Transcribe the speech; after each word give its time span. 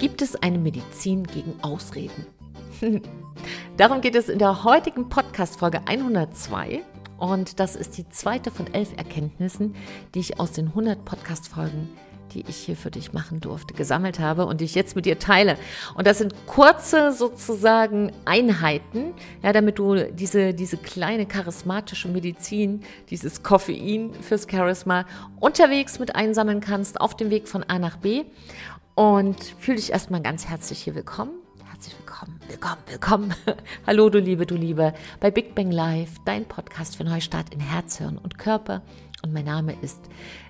Gibt 0.00 0.22
es 0.22 0.34
eine 0.34 0.58
Medizin 0.58 1.24
gegen 1.24 1.52
Ausreden? 1.60 2.24
Darum 3.76 4.00
geht 4.00 4.14
es 4.14 4.30
in 4.30 4.38
der 4.38 4.64
heutigen 4.64 5.10
Podcast-Folge 5.10 5.82
102. 5.84 6.80
Und 7.18 7.60
das 7.60 7.76
ist 7.76 7.98
die 7.98 8.08
zweite 8.08 8.50
von 8.50 8.66
elf 8.72 8.96
Erkenntnissen, 8.96 9.76
die 10.14 10.20
ich 10.20 10.40
aus 10.40 10.52
den 10.52 10.68
100 10.68 11.04
Podcast-Folgen 11.04 11.90
die 12.32 12.44
ich 12.48 12.58
hier 12.58 12.76
für 12.76 12.92
dich 12.92 13.12
machen 13.12 13.40
durfte, 13.40 13.74
gesammelt 13.74 14.20
habe 14.20 14.46
und 14.46 14.60
die 14.60 14.64
ich 14.64 14.76
jetzt 14.76 14.94
mit 14.94 15.04
dir 15.04 15.18
teile. 15.18 15.56
Und 15.96 16.06
das 16.06 16.18
sind 16.18 16.32
kurze 16.46 17.10
sozusagen 17.10 18.12
Einheiten, 18.24 19.14
ja, 19.42 19.52
damit 19.52 19.80
du 19.80 19.96
diese, 20.12 20.54
diese 20.54 20.76
kleine 20.76 21.26
charismatische 21.26 22.06
Medizin, 22.06 22.82
dieses 23.10 23.42
Koffein 23.42 24.12
fürs 24.14 24.46
Charisma 24.48 25.06
unterwegs 25.40 25.98
mit 25.98 26.14
einsammeln 26.14 26.60
kannst, 26.60 27.00
auf 27.00 27.16
dem 27.16 27.30
Weg 27.30 27.48
von 27.48 27.64
A 27.64 27.80
nach 27.80 27.96
B. 27.96 28.22
Und 29.00 29.42
fühle 29.58 29.78
dich 29.78 29.92
erstmal 29.92 30.20
ganz 30.20 30.46
herzlich 30.46 30.82
hier 30.82 30.94
willkommen. 30.94 31.32
Herzlich 31.70 31.96
willkommen, 31.98 32.38
willkommen, 32.48 32.82
willkommen. 32.86 33.34
Hallo, 33.86 34.10
du 34.10 34.18
Liebe, 34.18 34.44
du 34.44 34.56
Liebe, 34.56 34.92
bei 35.20 35.30
Big 35.30 35.54
Bang 35.54 35.70
Live, 35.70 36.10
dein 36.26 36.44
Podcast 36.44 36.96
für 36.98 37.04
Neustart 37.04 37.54
in 37.54 37.60
Herz, 37.60 37.96
Hirn 37.96 38.18
und 38.18 38.36
Körper. 38.36 38.82
Und 39.22 39.32
mein 39.32 39.46
Name 39.46 39.74
ist 39.80 40.02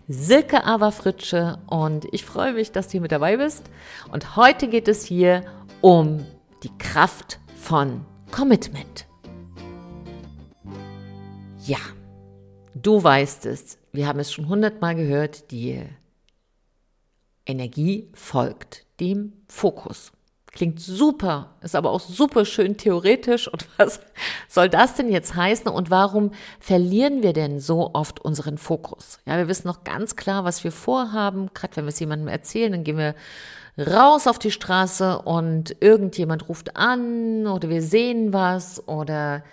Silke 0.08 0.64
Aberfritsche 0.64 1.60
und 1.68 2.06
ich 2.10 2.24
freue 2.24 2.54
mich, 2.54 2.72
dass 2.72 2.88
du 2.88 2.90
hier 2.90 3.02
mit 3.02 3.12
dabei 3.12 3.36
bist. 3.36 3.70
Und 4.10 4.34
heute 4.34 4.66
geht 4.66 4.88
es 4.88 5.04
hier 5.04 5.44
um 5.80 6.26
die 6.64 6.76
Kraft 6.76 7.38
von 7.54 8.04
Commitment. 8.32 9.06
Ja, 11.66 11.78
du 12.74 13.00
weißt 13.00 13.46
es, 13.46 13.78
wir 13.92 14.08
haben 14.08 14.18
es 14.18 14.32
schon 14.32 14.48
hundertmal 14.48 14.96
gehört, 14.96 15.52
die 15.52 15.84
Energie 17.50 18.08
folgt 18.14 18.86
dem 19.00 19.32
Fokus. 19.48 20.12
Klingt 20.52 20.80
super, 20.80 21.54
ist 21.60 21.76
aber 21.76 21.90
auch 21.90 22.00
super 22.00 22.44
schön 22.44 22.76
theoretisch. 22.76 23.46
Und 23.46 23.66
was 23.76 24.00
soll 24.48 24.68
das 24.68 24.94
denn 24.94 25.10
jetzt 25.10 25.36
heißen? 25.36 25.68
Und 25.68 25.90
warum 25.90 26.32
verlieren 26.58 27.22
wir 27.22 27.32
denn 27.32 27.60
so 27.60 27.90
oft 27.94 28.20
unseren 28.20 28.58
Fokus? 28.58 29.18
Ja, 29.26 29.36
wir 29.36 29.46
wissen 29.46 29.68
noch 29.68 29.84
ganz 29.84 30.16
klar, 30.16 30.44
was 30.44 30.64
wir 30.64 30.72
vorhaben. 30.72 31.50
Gerade 31.54 31.76
wenn 31.76 31.84
wir 31.84 31.90
es 31.90 32.00
jemandem 32.00 32.28
erzählen, 32.28 32.72
dann 32.72 32.84
gehen 32.84 32.98
wir 32.98 33.14
raus 33.78 34.26
auf 34.26 34.38
die 34.38 34.50
Straße 34.50 35.20
und 35.22 35.76
irgendjemand 35.80 36.48
ruft 36.48 36.76
an 36.76 37.46
oder 37.46 37.68
wir 37.68 37.82
sehen 37.82 38.32
was 38.32 38.86
oder 38.88 39.44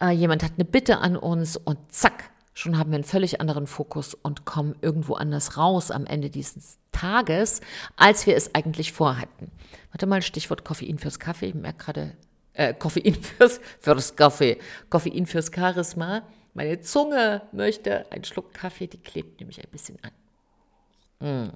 äh, 0.00 0.10
jemand 0.10 0.42
hat 0.42 0.52
eine 0.56 0.64
Bitte 0.64 0.98
an 0.98 1.16
uns 1.16 1.56
und 1.56 1.78
zack, 1.92 2.29
schon 2.54 2.78
haben 2.78 2.90
wir 2.90 2.96
einen 2.96 3.04
völlig 3.04 3.40
anderen 3.40 3.66
Fokus 3.66 4.14
und 4.14 4.44
kommen 4.44 4.76
irgendwo 4.80 5.14
anders 5.14 5.56
raus 5.56 5.90
am 5.90 6.06
Ende 6.06 6.30
dieses 6.30 6.78
Tages, 6.92 7.60
als 7.96 8.26
wir 8.26 8.36
es 8.36 8.54
eigentlich 8.54 8.92
vorhatten. 8.92 9.50
Warte 9.92 10.06
mal, 10.06 10.22
Stichwort 10.22 10.64
Koffein 10.64 10.98
fürs 10.98 11.18
Kaffee. 11.18 11.46
Ich 11.46 11.54
merke 11.54 11.84
gerade, 11.84 12.16
äh, 12.54 12.74
Koffein 12.74 13.14
fürs, 13.22 13.60
fürs 13.78 14.16
Kaffee, 14.16 14.58
Koffein 14.88 15.26
fürs 15.26 15.50
Charisma. 15.54 16.22
Meine 16.54 16.80
Zunge 16.80 17.42
möchte 17.52 18.10
einen 18.10 18.24
Schluck 18.24 18.52
Kaffee, 18.52 18.86
die 18.86 18.98
klebt 18.98 19.40
nämlich 19.40 19.60
ein 19.60 19.70
bisschen 19.70 19.98
an. 21.20 21.46
Mm. 21.46 21.52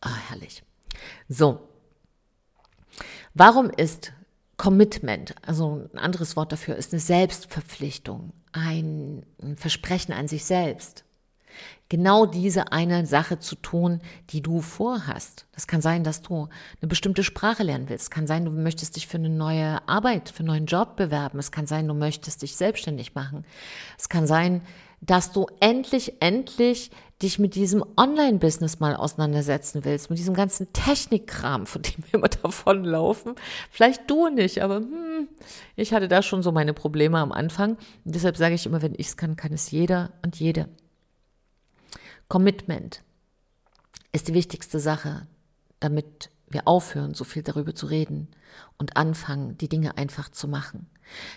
Ah, 0.00 0.16
herrlich. 0.28 0.62
So. 1.28 1.68
Warum 3.34 3.70
ist 3.70 4.12
Commitment, 4.56 5.34
also 5.42 5.88
ein 5.92 5.98
anderes 5.98 6.36
Wort 6.36 6.52
dafür 6.52 6.76
ist 6.76 6.92
eine 6.92 7.00
Selbstverpflichtung, 7.00 8.32
ein 8.52 9.24
Versprechen 9.56 10.12
an 10.12 10.28
sich 10.28 10.44
selbst. 10.44 11.04
Genau 11.88 12.24
diese 12.24 12.70
eine 12.70 13.04
Sache 13.04 13.40
zu 13.40 13.56
tun, 13.56 14.00
die 14.30 14.42
du 14.42 14.60
vorhast. 14.60 15.46
Das 15.52 15.66
kann 15.66 15.80
sein, 15.80 16.04
dass 16.04 16.22
du 16.22 16.48
eine 16.80 16.88
bestimmte 16.88 17.24
Sprache 17.24 17.64
lernen 17.64 17.88
willst. 17.88 18.12
Kann 18.12 18.28
sein, 18.28 18.44
du 18.44 18.52
möchtest 18.52 18.94
dich 18.94 19.08
für 19.08 19.18
eine 19.18 19.28
neue 19.28 19.86
Arbeit, 19.88 20.28
für 20.28 20.40
einen 20.40 20.48
neuen 20.48 20.66
Job 20.66 20.94
bewerben. 20.94 21.40
Es 21.40 21.50
kann 21.50 21.66
sein, 21.66 21.88
du 21.88 21.94
möchtest 21.94 22.42
dich 22.42 22.54
selbstständig 22.54 23.16
machen. 23.16 23.44
Es 23.98 24.08
kann 24.08 24.28
sein, 24.28 24.62
dass 25.00 25.32
du 25.32 25.46
endlich, 25.60 26.20
endlich 26.20 26.90
dich 27.22 27.38
mit 27.38 27.54
diesem 27.54 27.84
Online-Business 27.96 28.80
mal 28.80 28.96
auseinandersetzen 28.96 29.84
willst, 29.84 30.08
mit 30.08 30.18
diesem 30.18 30.34
ganzen 30.34 30.72
Technikkram, 30.72 31.66
von 31.66 31.82
dem 31.82 32.04
wir 32.04 32.14
immer 32.14 32.28
davonlaufen. 32.42 33.34
Vielleicht 33.70 34.10
du 34.10 34.28
nicht, 34.28 34.62
aber 34.62 34.76
hm, 34.76 35.28
ich 35.76 35.92
hatte 35.92 36.08
da 36.08 36.22
schon 36.22 36.42
so 36.42 36.52
meine 36.52 36.72
Probleme 36.72 37.18
am 37.18 37.32
Anfang. 37.32 37.76
Und 38.04 38.14
deshalb 38.14 38.36
sage 38.36 38.54
ich 38.54 38.66
immer, 38.66 38.82
wenn 38.82 38.94
ich 38.94 39.08
es 39.08 39.16
kann, 39.16 39.36
kann 39.36 39.52
es 39.52 39.70
jeder 39.70 40.12
und 40.24 40.36
jede. 40.36 40.68
Commitment 42.28 43.02
ist 44.12 44.28
die 44.28 44.34
wichtigste 44.34 44.80
Sache, 44.80 45.26
damit 45.78 46.30
wir 46.50 46.66
aufhören, 46.66 47.14
so 47.14 47.24
viel 47.24 47.42
darüber 47.42 47.74
zu 47.74 47.86
reden 47.86 48.28
und 48.76 48.96
anfangen, 48.96 49.56
die 49.58 49.68
Dinge 49.68 49.96
einfach 49.96 50.28
zu 50.30 50.48
machen. 50.48 50.88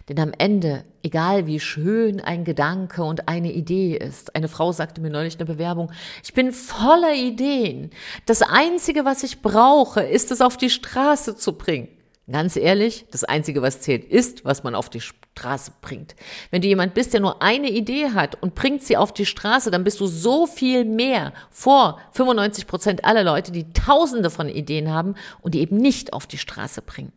Denn 0.09 0.19
am 0.19 0.33
Ende, 0.37 0.83
egal 1.01 1.47
wie 1.47 1.59
schön 1.59 2.19
ein 2.19 2.43
Gedanke 2.43 3.03
und 3.03 3.27
eine 3.27 3.51
Idee 3.51 3.95
ist, 3.95 4.35
eine 4.35 4.47
Frau 4.47 4.71
sagte 4.71 5.01
mir 5.01 5.09
neulich 5.09 5.37
eine 5.37 5.45
Bewerbung, 5.45 5.91
ich 6.23 6.33
bin 6.33 6.51
voller 6.51 7.13
Ideen. 7.13 7.91
Das 8.25 8.41
Einzige, 8.41 9.05
was 9.05 9.23
ich 9.23 9.41
brauche, 9.41 10.01
ist 10.01 10.31
es 10.31 10.41
auf 10.41 10.57
die 10.57 10.69
Straße 10.69 11.35
zu 11.35 11.53
bringen. 11.53 11.89
Ganz 12.31 12.55
ehrlich, 12.55 13.05
das 13.11 13.25
Einzige, 13.25 13.61
was 13.61 13.81
zählt, 13.81 14.05
ist, 14.05 14.45
was 14.45 14.63
man 14.63 14.75
auf 14.75 14.89
die 14.89 15.01
Straße 15.01 15.73
bringt. 15.81 16.15
Wenn 16.51 16.61
du 16.61 16.69
jemand 16.69 16.93
bist, 16.93 17.13
der 17.13 17.19
nur 17.19 17.41
eine 17.41 17.69
Idee 17.69 18.11
hat 18.11 18.41
und 18.41 18.55
bringt 18.55 18.81
sie 18.81 18.95
auf 18.95 19.13
die 19.13 19.25
Straße, 19.25 19.71
dann 19.71 19.83
bist 19.83 19.99
du 19.99 20.07
so 20.07 20.47
viel 20.47 20.85
mehr 20.85 21.33
vor 21.49 21.99
95 22.13 22.65
Prozent 22.65 23.03
aller 23.03 23.25
Leute, 23.25 23.51
die 23.51 23.73
tausende 23.73 24.29
von 24.29 24.47
Ideen 24.47 24.89
haben 24.89 25.15
und 25.41 25.53
die 25.53 25.59
eben 25.59 25.75
nicht 25.75 26.13
auf 26.13 26.25
die 26.25 26.37
Straße 26.37 26.81
bringen. 26.81 27.11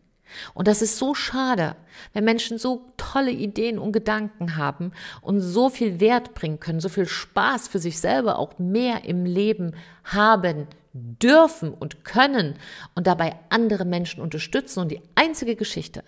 Und 0.55 0.67
das 0.67 0.83
ist 0.83 0.99
so 0.99 1.15
schade, 1.15 1.77
wenn 2.13 2.25
Menschen 2.25 2.59
so 2.59 2.93
tolle 2.97 3.31
Ideen 3.31 3.79
und 3.79 3.93
Gedanken 3.93 4.57
haben 4.57 4.91
und 5.23 5.41
so 5.41 5.71
viel 5.71 6.01
Wert 6.01 6.35
bringen 6.35 6.59
können, 6.59 6.81
so 6.81 6.89
viel 6.89 7.07
Spaß 7.07 7.69
für 7.69 7.79
sich 7.79 8.01
selber 8.01 8.41
auch 8.41 8.59
mehr 8.59 9.05
im 9.05 9.25
Leben 9.25 9.77
haben 10.03 10.67
dürfen 10.97 11.73
und 11.73 12.05
können 12.05 12.57
und 12.95 13.07
dabei 13.07 13.37
andere 13.49 13.85
Menschen 13.85 14.21
unterstützen. 14.23 14.81
Und 14.81 14.91
die 14.91 15.03
einzige 15.15 15.57
Geschichte, 15.57 16.03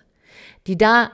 die 0.66 0.76
da 0.76 1.10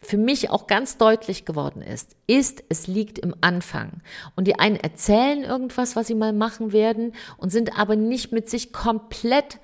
für 0.00 0.16
mich 0.16 0.50
auch 0.50 0.66
ganz 0.66 0.96
deutlich 0.96 1.44
geworden 1.44 1.82
ist, 1.82 2.16
ist, 2.26 2.62
es 2.68 2.86
liegt 2.86 3.18
im 3.18 3.34
Anfang. 3.40 4.00
Und 4.36 4.46
die 4.46 4.58
einen 4.58 4.76
erzählen 4.76 5.42
irgendwas, 5.42 5.96
was 5.96 6.06
sie 6.06 6.14
mal 6.14 6.32
machen 6.32 6.72
werden 6.72 7.14
und 7.36 7.50
sind 7.50 7.78
aber 7.78 7.96
nicht 7.96 8.32
mit 8.32 8.48
sich 8.48 8.72
komplett 8.72 9.58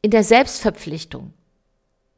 in 0.00 0.10
der 0.10 0.22
Selbstverpflichtung. 0.22 1.32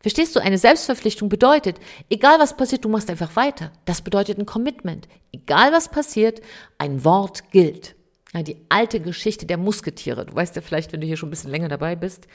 Verstehst 0.00 0.36
du, 0.36 0.40
eine 0.40 0.58
Selbstverpflichtung 0.58 1.28
bedeutet, 1.28 1.80
egal 2.10 2.38
was 2.38 2.56
passiert, 2.56 2.84
du 2.84 2.88
machst 2.88 3.10
einfach 3.10 3.34
weiter. 3.34 3.72
Das 3.86 4.02
bedeutet 4.02 4.38
ein 4.38 4.46
Commitment. 4.46 5.08
Egal 5.32 5.72
was 5.72 5.88
passiert, 5.88 6.42
ein 6.78 7.04
Wort 7.04 7.50
gilt. 7.50 7.95
Ja, 8.36 8.42
die 8.42 8.58
alte 8.68 9.00
Geschichte 9.00 9.46
der 9.46 9.56
Musketiere. 9.56 10.26
Du 10.26 10.34
weißt 10.34 10.56
ja 10.56 10.60
vielleicht, 10.60 10.92
wenn 10.92 11.00
du 11.00 11.06
hier 11.06 11.16
schon 11.16 11.28
ein 11.28 11.30
bisschen 11.30 11.50
länger 11.50 11.68
dabei 11.68 11.96
bist, 11.96 12.26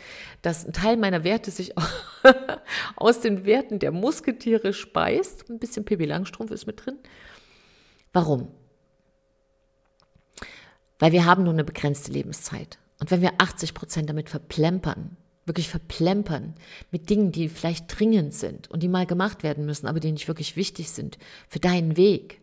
dass 0.41 0.65
ein 0.65 0.73
Teil 0.73 0.97
meiner 0.97 1.23
Werte 1.23 1.51
sich 1.51 1.73
aus 2.95 3.19
den 3.19 3.45
Werten 3.45 3.77
der 3.77 3.91
Musketiere 3.91 4.73
speist. 4.73 5.47
Ein 5.47 5.59
bisschen 5.59 5.85
Pippi 5.85 6.05
Langstrumpf 6.05 6.49
ist 6.49 6.65
mit 6.65 6.83
drin. 6.83 6.97
Warum? 8.13 8.47
Weil 10.97 11.11
wir 11.11 11.25
haben 11.25 11.43
nur 11.43 11.53
eine 11.53 11.63
begrenzte 11.63 12.11
Lebenszeit. 12.11 12.79
Und 12.99 13.11
wenn 13.11 13.21
wir 13.21 13.33
80 13.37 13.75
Prozent 13.75 14.09
damit 14.09 14.27
verplempern, 14.31 15.17
wirklich 15.45 15.69
verplempern 15.69 16.55
mit 16.89 17.11
Dingen, 17.11 17.31
die 17.31 17.47
vielleicht 17.47 17.99
dringend 17.99 18.33
sind 18.33 18.71
und 18.71 18.81
die 18.81 18.87
mal 18.87 19.05
gemacht 19.05 19.43
werden 19.43 19.67
müssen, 19.67 19.85
aber 19.85 19.99
die 19.99 20.11
nicht 20.11 20.27
wirklich 20.27 20.55
wichtig 20.55 20.89
sind 20.89 21.19
für 21.47 21.59
deinen 21.59 21.95
Weg, 21.95 22.41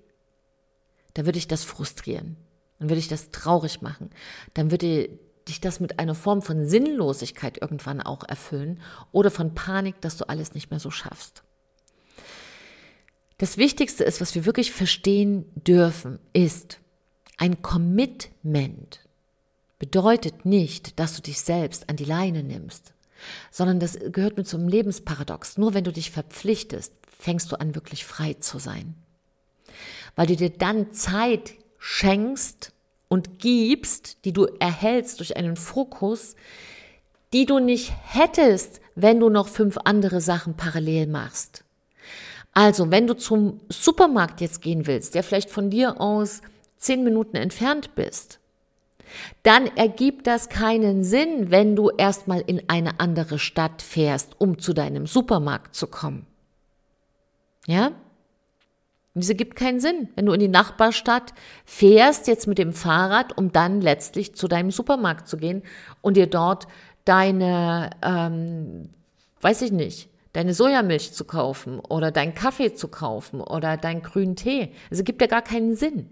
dann 1.15 1.27
würde 1.27 1.39
ich 1.39 1.49
das 1.49 1.65
frustrieren. 1.65 2.37
Dann 2.79 2.89
würde 2.89 3.01
ich 3.01 3.09
das 3.09 3.31
traurig 3.31 3.83
machen. 3.83 4.11
Dann 4.55 4.71
würde 4.71 5.09
dich 5.49 5.61
das 5.61 5.81
mit 5.81 5.99
einer 5.99 6.15
Form 6.15 6.43
von 6.43 6.67
Sinnlosigkeit 6.67 7.61
irgendwann 7.61 8.01
auch 8.01 8.23
erfüllen 8.25 8.81
oder 9.13 9.31
von 9.31 9.55
Panik, 9.55 10.01
dass 10.01 10.17
du 10.17 10.29
alles 10.29 10.55
nicht 10.55 10.71
mehr 10.71 10.81
so 10.81 10.91
schaffst. 10.91 11.43
Das 13.39 13.57
Wichtigste 13.57 14.05
ist, 14.05 14.21
was 14.21 14.35
wir 14.35 14.45
wirklich 14.45 14.73
verstehen 14.73 15.47
dürfen, 15.55 16.19
ist 16.33 16.81
ein 17.37 17.63
Commitment 17.63 19.01
bedeutet 19.79 20.45
nicht, 20.45 20.99
dass 20.99 21.15
du 21.15 21.23
dich 21.23 21.41
selbst 21.41 21.89
an 21.89 21.97
die 21.97 22.05
Leine 22.05 22.43
nimmst, 22.43 22.93
sondern 23.51 23.81
das 23.81 23.99
gehört 24.13 24.37
mit 24.37 24.49
zum 24.49 24.69
Lebensparadox. 24.69 25.57
Nur 25.59 25.75
wenn 25.75 25.85
du 25.85 25.93
dich 25.93 26.11
verpflichtest, 26.11 26.93
fängst 27.19 27.51
du 27.53 27.61
an, 27.61 27.75
wirklich 27.75 28.05
frei 28.05 28.35
zu 28.35 28.59
sein. 28.59 28.95
Weil 30.17 30.27
du 30.27 30.37
dir 30.37 30.51
dann 30.51 30.93
Zeit 30.93 31.55
schenkst 31.79 32.73
und 33.09 33.39
gibst, 33.39 34.25
die 34.25 34.33
du 34.33 34.47
erhältst 34.59 35.21
durch 35.21 35.37
einen 35.37 35.57
Fokus, 35.57 36.35
die 37.33 37.47
du 37.47 37.59
nicht 37.59 37.93
hättest, 38.05 38.81
wenn 38.95 39.21
du 39.21 39.29
noch 39.29 39.49
fünf 39.49 39.79
andere 39.85 40.21
Sachen 40.21 40.55
parallel 40.55 41.07
machst. 41.07 41.65
Also, 42.53 42.91
wenn 42.91 43.07
du 43.07 43.15
zum 43.15 43.61
Supermarkt 43.69 44.41
jetzt 44.41 44.63
gehen 44.63 44.87
willst, 44.87 45.15
der 45.15 45.23
vielleicht 45.23 45.51
von 45.51 45.71
dir 45.71 46.01
aus 46.01 46.43
zehn 46.77 47.05
Minuten 47.05 47.37
entfernt 47.37 47.95
bist, 47.95 48.41
dann 49.43 49.67
ergibt 49.77 50.27
das 50.27 50.49
keinen 50.49 51.05
Sinn, 51.05 51.51
wenn 51.51 51.77
du 51.77 51.91
erstmal 51.91 52.41
in 52.41 52.63
eine 52.69 53.01
andere 53.01 53.39
Stadt 53.39 53.83
fährst, 53.83 54.41
um 54.41 54.59
zu 54.59 54.75
deinem 54.75 55.07
Supermarkt 55.07 55.75
zu 55.75 55.87
kommen. 55.87 56.27
Ja? 57.67 57.93
Und 59.15 59.37
gibt 59.37 59.57
keinen 59.57 59.81
Sinn, 59.81 60.09
wenn 60.15 60.27
du 60.27 60.33
in 60.33 60.41
die 60.41 60.49
Nachbarstadt 60.49 61.35
fährst, 61.65 62.29
jetzt 62.29 62.47
mit 62.47 62.59
dem 62.59 62.73
Fahrrad, 62.73 63.37
um 63.37 63.51
dann 63.51 63.81
letztlich 63.81 64.35
zu 64.35 64.47
deinem 64.47 64.71
Supermarkt 64.71 65.27
zu 65.27 65.37
gehen 65.37 65.63
und 66.03 66.17
dir 66.17 66.29
dort 66.29 66.69
deine, 67.05 67.91
ähm, 68.03 68.91
weiß 69.41 69.63
ich 69.63 69.73
nicht, 69.73 70.09
deine 70.35 70.55
Sojamilch 70.55 71.15
zu 71.15 71.25
kaufen 71.25 71.81
oder 71.81 72.13
deinen 72.13 72.35
Kaffee 72.35 72.75
zu 72.75 72.89
kaufen 72.89 73.41
oder 73.41 73.77
deinen 73.77 74.03
grünen 74.03 74.37
Tee. 74.37 74.73
Also 74.91 75.03
gibt 75.03 75.21
ja 75.21 75.27
gar 75.27 75.43
keinen 75.43 75.75
Sinn. 75.75 76.11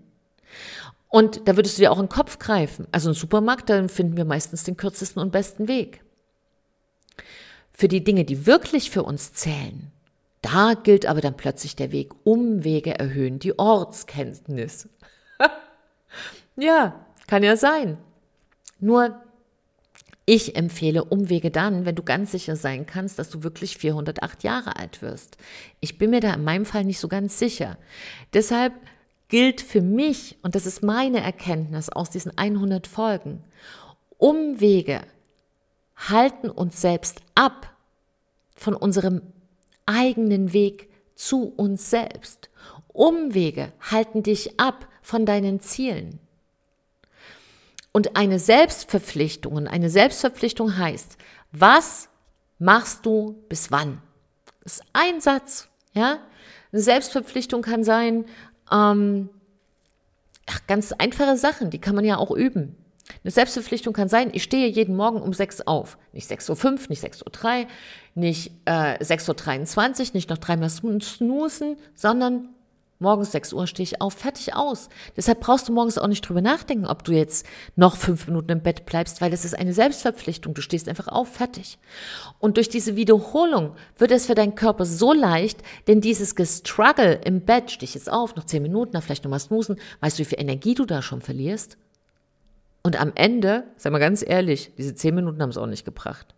Und 1.09 1.47
da 1.47 1.57
würdest 1.57 1.79
du 1.79 1.83
dir 1.83 1.93
auch 1.93 1.99
in 1.99 2.07
den 2.07 2.11
Kopf 2.11 2.39
greifen. 2.39 2.89
Also 2.93 3.11
im 3.11 3.15
Supermarkt, 3.15 3.71
dann 3.71 3.89
finden 3.89 4.17
wir 4.17 4.25
meistens 4.25 4.65
den 4.65 4.77
kürzesten 4.77 5.23
und 5.23 5.33
besten 5.33 5.69
Weg. 5.69 6.03
Für 7.73 7.89
die 7.89 8.03
Dinge, 8.03 8.25
die 8.25 8.47
wirklich 8.47 8.91
für 8.91 9.03
uns 9.03 9.33
zählen, 9.33 9.93
da 10.47 10.75
gilt 10.75 11.07
aber 11.07 11.21
dann 11.21 11.37
plötzlich 11.37 11.75
der 11.75 11.91
Weg. 11.91 12.13
Umwege 12.23 12.97
erhöhen 12.97 13.41
die 13.41 13.59
Ortskenntnis. 13.59 14.89
ja, 16.57 17.05
kann 17.27 17.43
ja 17.43 17.57
sein. 17.57 17.99
Nur 18.79 19.21
ich 20.25 20.55
empfehle 20.55 21.05
Umwege 21.05 21.51
dann, 21.51 21.85
wenn 21.85 21.97
du 21.97 22.05
ganz 22.05 22.31
sicher 22.31 22.55
sein 22.55 22.87
kannst, 22.87 23.19
dass 23.19 23.29
du 23.29 23.43
wirklich 23.43 23.77
408 23.77 24.45
Jahre 24.45 24.77
alt 24.77 25.03
wirst. 25.03 25.37
Ich 25.81 25.99
bin 25.99 26.11
mir 26.11 26.21
da 26.21 26.33
in 26.35 26.45
meinem 26.45 26.65
Fall 26.65 26.85
nicht 26.85 27.01
so 27.01 27.09
ganz 27.09 27.41
sicher. 27.41 27.77
Deshalb 28.33 28.73
gilt 29.29 29.61
für 29.61 29.83
mich, 29.83 30.39
und 30.43 30.55
das 30.55 30.67
ist 30.67 30.83
meine 30.83 31.23
Erkenntnis 31.23 31.89
aus 31.89 32.11
diesen 32.11 32.39
100 32.39 32.87
Folgen, 32.87 33.43
Umwege 34.19 35.01
halten 35.97 36.51
uns 36.51 36.81
selbst 36.81 37.21
ab 37.35 37.75
von 38.55 38.75
unserem 38.75 39.23
eigenen 39.87 40.53
Weg 40.53 40.91
zu 41.15 41.53
uns 41.57 41.91
selbst. 41.91 42.51
Umwege 42.89 43.73
halten 43.81 44.23
dich 44.23 44.59
ab 44.59 44.89
von 45.03 45.27
deinen 45.27 45.61
Zielen. 45.61 46.19
Und 47.93 48.17
eine 48.17 48.39
Selbstverpflichtung, 48.39 49.55
und 49.55 49.69
eine 49.69 49.89
Selbstverpflichtung 49.89 50.77
heißt, 50.77 51.17
was 51.53 52.09
machst 52.59 53.07
du 53.07 53.43
bis 53.49 53.71
wann? 53.71 54.03
Das 54.63 54.79
ist 54.79 54.85
ein 54.93 55.21
Satz, 55.21 55.69
ja. 55.95 56.19
Eine 56.73 56.83
Selbstverpflichtung 56.83 57.63
kann 57.63 57.85
sein, 57.85 58.27
ähm, 58.71 59.31
ach, 60.47 60.61
ganz 60.67 60.93
einfache 60.93 61.37
Sachen, 61.37 61.71
die 61.71 61.81
kann 61.81 61.95
man 61.95 62.05
ja 62.05 62.19
auch 62.19 62.31
üben. 62.31 62.77
Eine 63.23 63.31
Selbstverpflichtung 63.31 63.93
kann 63.93 64.09
sein, 64.09 64.31
ich 64.33 64.43
stehe 64.43 64.67
jeden 64.67 64.97
Morgen 64.97 65.21
um 65.21 65.33
6 65.33 65.63
auf. 65.63 65.99
Nicht 66.13 66.31
6.05 66.31 66.65
Uhr, 66.65 66.87
nicht 66.89 67.05
6.03 67.05 67.61
Uhr, 67.63 67.67
nicht 68.15 68.53
äh, 68.65 68.99
6.23 69.03 70.01
Uhr, 70.01 70.11
nicht 70.15 70.31
noch 70.31 70.39
dreimal 70.39 70.71
snoosen, 70.71 71.77
sondern 71.95 72.49
Morgens 72.99 73.33
6 73.33 73.53
Uhr 73.53 73.67
stehe 73.67 73.85
ich 73.85 74.01
auf, 74.01 74.15
fertig 74.15 74.55
aus. 74.55 74.89
Deshalb 75.17 75.41
brauchst 75.41 75.69
du 75.69 75.73
morgens 75.73 75.99
auch 75.99 76.07
nicht 76.07 76.27
drüber 76.27 76.41
nachdenken, 76.41 76.87
ob 76.87 77.05
du 77.05 77.13
jetzt 77.13 77.45
noch 77.75 77.95
fünf 77.95 78.27
Minuten 78.27 78.53
im 78.53 78.63
Bett 78.63 78.87
bleibst, 78.87 79.21
weil 79.21 79.31
das 79.31 79.45
ist 79.45 79.55
eine 79.55 79.75
Selbstverpflichtung. 79.75 80.55
Du 80.55 80.63
stehst 80.63 80.89
einfach 80.89 81.09
auf, 81.09 81.29
fertig. 81.29 81.79
Und 82.39 82.57
durch 82.57 82.71
diese 82.71 82.97
Wiederholung 82.97 83.73
wird 83.99 84.13
es 84.13 84.27
für 84.27 84.35
deinen 84.35 84.55
Körper 84.55 84.87
so 84.87 85.13
leicht, 85.13 85.63
denn 85.89 86.01
dieses 86.01 86.35
Gestruggle 86.35 87.21
im 87.25 87.43
Bett, 87.43 87.71
steh 87.71 87.85
ich 87.85 87.95
jetzt 87.95 88.11
auf, 88.11 88.35
noch 88.35 88.45
zehn 88.45 88.63
Minuten, 88.63 88.93
dann 88.93 89.03
vielleicht 89.03 89.25
nochmal 89.25 89.41
snoosen, 89.41 89.77
weißt 90.01 90.19
du, 90.19 90.23
wie 90.23 90.29
viel 90.29 90.41
Energie 90.41 90.75
du 90.75 90.87
da 90.87 91.03
schon 91.03 91.21
verlierst? 91.21 91.77
Und 92.87 93.01
am 93.01 93.11
Ende, 93.17 93.65
sag 93.77 93.91
mal 93.91 93.99
ganz 93.99 94.23
ehrlich, 94.25 94.71
diese 94.79 94.95
zehn 94.95 95.13
Minuten 95.13 95.43
haben 95.43 95.51
es 95.51 95.57
auch 95.57 95.67
nicht 95.67 95.85
gebracht. 95.85 96.37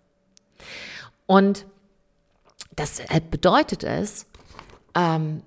Und 1.26 1.66
das 2.74 3.02
bedeutet 3.30 3.84
es, 3.84 4.24
ähm, 4.94 5.42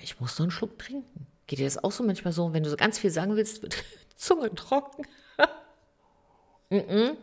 ich 0.00 0.20
muss 0.20 0.38
noch 0.38 0.44
einen 0.44 0.52
Schluck 0.52 0.78
trinken. 0.78 1.26
Geht 1.48 1.58
dir 1.58 1.64
das 1.64 1.82
auch 1.82 1.90
so 1.90 2.04
manchmal 2.04 2.32
so, 2.32 2.52
wenn 2.52 2.62
du 2.62 2.70
so 2.70 2.76
ganz 2.76 3.00
viel 3.00 3.10
sagen 3.10 3.34
willst, 3.34 3.62
wird 3.62 3.74
die 3.74 4.16
Zunge 4.16 4.54
trocken? 4.54 5.04
-mm. 6.70 7.16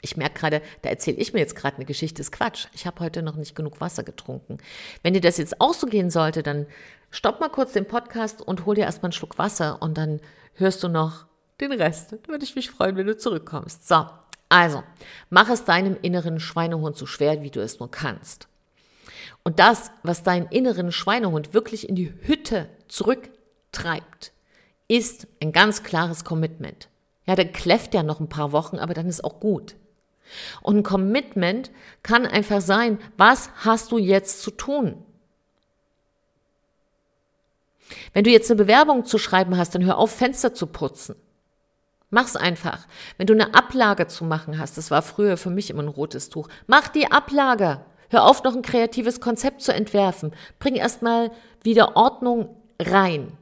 Ich 0.00 0.16
merke 0.16 0.40
gerade, 0.40 0.62
da 0.80 0.88
erzähle 0.88 1.18
ich 1.18 1.34
mir 1.34 1.40
jetzt 1.40 1.56
gerade 1.56 1.76
eine 1.76 1.84
Geschichte, 1.84 2.22
ist 2.22 2.32
Quatsch. 2.32 2.68
Ich 2.72 2.86
habe 2.86 3.00
heute 3.00 3.20
noch 3.20 3.36
nicht 3.36 3.54
genug 3.54 3.82
Wasser 3.82 4.02
getrunken. 4.02 4.56
Wenn 5.02 5.12
dir 5.12 5.20
das 5.20 5.36
jetzt 5.36 5.60
auch 5.60 5.74
so 5.74 5.86
gehen 5.86 6.08
sollte, 6.08 6.42
dann 6.42 6.68
stopp 7.10 7.38
mal 7.38 7.50
kurz 7.50 7.74
den 7.74 7.86
Podcast 7.86 8.40
und 8.40 8.64
hol 8.64 8.76
dir 8.76 8.84
erstmal 8.84 9.08
einen 9.08 9.12
Schluck 9.12 9.36
Wasser 9.36 9.82
und 9.82 9.98
dann 9.98 10.22
hörst 10.54 10.82
du 10.82 10.88
noch 10.88 11.28
den 11.60 11.72
Rest. 11.72 12.12
Würde 12.26 12.44
ich 12.44 12.56
mich 12.56 12.70
freuen, 12.70 12.96
wenn 12.96 13.06
du 13.06 13.16
zurückkommst. 13.16 13.86
So, 13.86 14.06
also, 14.48 14.82
mach 15.30 15.48
es 15.50 15.64
deinem 15.64 15.96
inneren 16.00 16.40
Schweinehund 16.40 16.96
so 16.96 17.06
schwer, 17.06 17.42
wie 17.42 17.50
du 17.50 17.60
es 17.60 17.80
nur 17.80 17.90
kannst. 17.90 18.48
Und 19.44 19.58
das, 19.58 19.90
was 20.02 20.22
deinen 20.22 20.46
inneren 20.48 20.92
Schweinehund 20.92 21.54
wirklich 21.54 21.88
in 21.88 21.94
die 21.94 22.12
Hütte 22.22 22.68
zurücktreibt, 22.88 24.32
ist 24.88 25.26
ein 25.42 25.52
ganz 25.52 25.82
klares 25.82 26.24
Commitment. 26.24 26.88
Ja, 27.26 27.34
der 27.34 27.50
kläfft 27.52 27.94
ja 27.94 28.02
noch 28.02 28.20
ein 28.20 28.28
paar 28.28 28.52
Wochen, 28.52 28.78
aber 28.78 28.94
dann 28.94 29.06
ist 29.06 29.22
auch 29.22 29.38
gut. 29.38 29.76
Und 30.62 30.78
ein 30.78 30.82
Commitment 30.82 31.70
kann 32.02 32.26
einfach 32.26 32.60
sein, 32.60 32.98
was 33.16 33.50
hast 33.56 33.92
du 33.92 33.98
jetzt 33.98 34.42
zu 34.42 34.50
tun? 34.50 35.04
Wenn 38.12 38.24
du 38.24 38.30
jetzt 38.30 38.50
eine 38.50 38.58
Bewerbung 38.58 39.04
zu 39.04 39.18
schreiben 39.18 39.56
hast, 39.56 39.74
dann 39.74 39.84
hör 39.84 39.98
auf, 39.98 40.10
Fenster 40.10 40.54
zu 40.54 40.66
putzen. 40.66 41.16
Mach's 42.10 42.36
einfach. 42.36 42.86
Wenn 43.18 43.26
du 43.26 43.34
eine 43.34 43.54
Ablage 43.54 44.06
zu 44.06 44.24
machen 44.24 44.58
hast, 44.58 44.78
das 44.78 44.90
war 44.90 45.02
früher 45.02 45.36
für 45.36 45.50
mich 45.50 45.70
immer 45.70 45.82
ein 45.82 45.88
rotes 45.88 46.30
Tuch, 46.30 46.48
mach 46.66 46.88
die 46.88 47.10
Ablage. 47.10 47.84
Hör 48.10 48.24
auf, 48.24 48.42
noch 48.42 48.56
ein 48.56 48.62
kreatives 48.62 49.20
Konzept 49.20 49.60
zu 49.60 49.74
entwerfen. 49.74 50.32
Bring 50.58 50.76
erstmal 50.76 51.30
wieder 51.62 51.96
Ordnung 51.96 52.56
rein. 52.80 53.36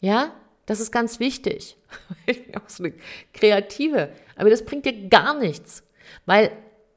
Ja, 0.00 0.32
das 0.66 0.80
ist 0.80 0.92
ganz 0.92 1.20
wichtig. 1.20 1.76
Ich 2.26 2.46
bin 2.46 2.56
auch 2.56 2.68
so 2.68 2.82
eine 2.84 2.94
Kreative. 3.32 4.10
Aber 4.36 4.50
das 4.50 4.64
bringt 4.64 4.84
dir 4.84 5.08
gar 5.08 5.38
nichts, 5.38 5.84
weil 6.26 6.50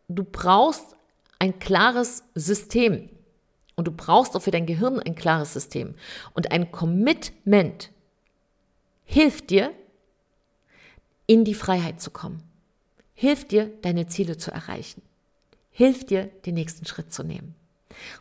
du 0.08 0.24
brauchst 0.24 0.96
ein 1.40 1.60
klares 1.60 2.24
System. 2.34 3.10
Und 3.76 3.88
du 3.88 3.92
brauchst 3.92 4.36
auch 4.36 4.42
für 4.42 4.52
dein 4.52 4.66
Gehirn 4.66 5.00
ein 5.00 5.14
klares 5.14 5.54
System. 5.54 5.94
Und 6.34 6.52
ein 6.52 6.72
Commitment 6.72 7.92
hilft 9.06 9.52
dir, 9.52 9.72
in 11.28 11.46
die 11.46 11.54
Freiheit 11.54 12.02
zu 12.02 12.10
kommen. 12.10 12.42
Hilft 13.14 13.52
dir, 13.52 13.72
deine 13.81 14.07
Ziele 14.07 14.38
zu 14.38 14.52
erreichen 14.52 15.02
hilft 15.78 16.10
dir, 16.10 16.26
den 16.48 16.56
nächsten 16.56 16.88
Schritt 16.88 17.14
zu 17.14 17.24
nehmen. 17.24 17.54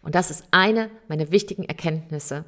Und 0.03 0.15
das 0.15 0.31
ist 0.31 0.45
eine 0.51 0.91
meiner 1.09 1.33
wichtigen 1.33 1.65
Erkenntnisse 1.65 2.45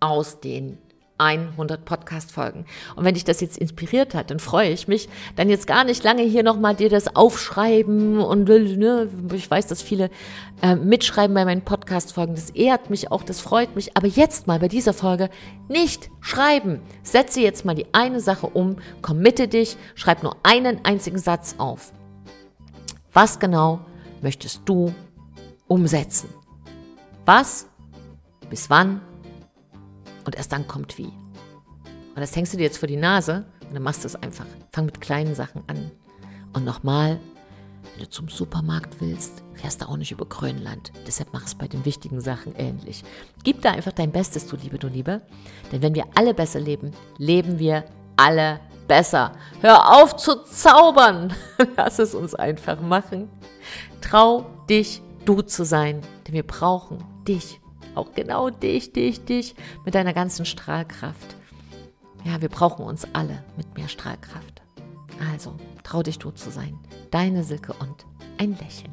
aus 0.00 0.40
den 0.40 0.78
100 1.22 1.84
Podcast-Folgen. 1.84 2.66
Und 2.96 3.04
wenn 3.04 3.14
dich 3.14 3.24
das 3.24 3.40
jetzt 3.40 3.58
inspiriert 3.58 4.14
hat, 4.14 4.30
dann 4.30 4.38
freue 4.38 4.70
ich 4.70 4.88
mich, 4.88 5.08
dann 5.36 5.48
jetzt 5.48 5.66
gar 5.66 5.84
nicht 5.84 6.02
lange 6.04 6.22
hier 6.22 6.42
nochmal 6.42 6.74
dir 6.74 6.88
das 6.88 7.14
aufschreiben 7.14 8.18
und 8.18 8.48
ne, 8.48 9.08
ich 9.32 9.50
weiß, 9.50 9.66
dass 9.66 9.82
viele 9.82 10.10
äh, 10.62 10.74
mitschreiben 10.74 11.34
bei 11.34 11.44
meinen 11.44 11.62
Podcast-Folgen. 11.62 12.34
Das 12.34 12.50
ehrt 12.50 12.90
mich 12.90 13.10
auch, 13.10 13.22
das 13.22 13.40
freut 13.40 13.74
mich. 13.76 13.96
Aber 13.96 14.06
jetzt 14.06 14.46
mal 14.46 14.58
bei 14.58 14.68
dieser 14.68 14.92
Folge 14.92 15.30
nicht 15.68 16.10
schreiben. 16.20 16.80
Setze 17.02 17.40
jetzt 17.40 17.64
mal 17.64 17.74
die 17.74 17.86
eine 17.92 18.20
Sache 18.20 18.46
um, 18.46 18.76
committe 19.00 19.48
dich, 19.48 19.76
schreib 19.94 20.22
nur 20.22 20.36
einen 20.42 20.84
einzigen 20.84 21.18
Satz 21.18 21.54
auf. 21.58 21.92
Was 23.12 23.38
genau 23.38 23.80
möchtest 24.22 24.62
du 24.64 24.94
umsetzen? 25.68 26.28
Was? 27.24 27.66
Bis 28.50 28.68
wann? 28.70 29.00
Und 30.24 30.36
erst 30.36 30.52
dann 30.52 30.66
kommt 30.66 30.98
wie. 30.98 31.12
Und 32.14 32.20
das 32.20 32.36
hängst 32.36 32.52
du 32.52 32.58
dir 32.58 32.64
jetzt 32.64 32.78
vor 32.78 32.88
die 32.88 32.96
Nase 32.96 33.46
und 33.68 33.74
dann 33.74 33.82
machst 33.82 34.04
du 34.04 34.06
es 34.06 34.16
einfach. 34.16 34.46
Fang 34.72 34.84
mit 34.84 35.00
kleinen 35.00 35.34
Sachen 35.34 35.62
an. 35.66 35.90
Und 36.52 36.64
nochmal, 36.64 37.18
wenn 37.92 38.04
du 38.04 38.10
zum 38.10 38.28
Supermarkt 38.28 39.00
willst, 39.00 39.42
fährst 39.54 39.82
du 39.82 39.88
auch 39.88 39.96
nicht 39.96 40.12
über 40.12 40.26
Grönland. 40.26 40.92
Deshalb 41.06 41.30
mach 41.32 41.46
es 41.46 41.54
bei 41.54 41.68
den 41.68 41.84
wichtigen 41.84 42.20
Sachen 42.20 42.54
ähnlich. 42.56 43.02
Gib 43.44 43.62
da 43.62 43.72
einfach 43.72 43.92
dein 43.92 44.12
Bestes, 44.12 44.46
du 44.46 44.56
Liebe, 44.56 44.78
du 44.78 44.88
Liebe. 44.88 45.22
Denn 45.70 45.82
wenn 45.82 45.94
wir 45.94 46.04
alle 46.14 46.34
besser 46.34 46.60
leben, 46.60 46.92
leben 47.16 47.58
wir 47.58 47.84
alle 48.16 48.60
besser. 48.86 49.32
Hör 49.62 50.02
auf 50.02 50.16
zu 50.16 50.44
zaubern. 50.44 51.32
Lass 51.76 51.98
es 51.98 52.14
uns 52.14 52.34
einfach 52.34 52.80
machen. 52.80 53.30
Trau 54.02 54.46
dich, 54.68 55.00
du 55.24 55.40
zu 55.40 55.64
sein, 55.64 56.02
denn 56.26 56.34
wir 56.34 56.46
brauchen 56.46 56.98
dich, 57.26 57.61
auch 57.94 58.12
genau 58.12 58.50
dich, 58.50 58.92
dich, 58.92 59.24
dich 59.24 59.54
mit 59.84 59.94
deiner 59.94 60.12
ganzen 60.12 60.44
Strahlkraft. 60.44 61.36
Ja, 62.24 62.40
wir 62.40 62.48
brauchen 62.48 62.84
uns 62.84 63.06
alle 63.12 63.44
mit 63.56 63.76
mehr 63.76 63.88
Strahlkraft. 63.88 64.62
Also, 65.32 65.56
trau 65.82 66.02
dich, 66.02 66.18
du 66.18 66.30
zu 66.30 66.50
sein. 66.50 66.78
Deine 67.10 67.44
Silke 67.44 67.74
und 67.74 68.06
ein 68.38 68.56
Lächeln. 68.58 68.92